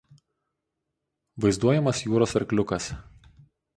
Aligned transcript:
Vaizduojamas 1.45 2.01
jūros 2.07 2.35
arkliukas. 2.41 2.89